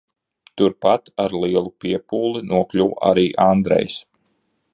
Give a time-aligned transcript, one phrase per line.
[0.61, 4.01] Turpat, ar lielu piepūli nokļuva arī Andrejs.